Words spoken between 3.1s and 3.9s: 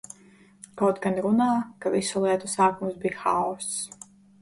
haoss.